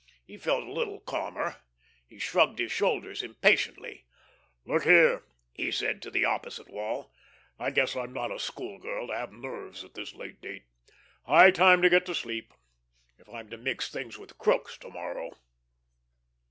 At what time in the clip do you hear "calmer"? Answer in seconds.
0.99-1.57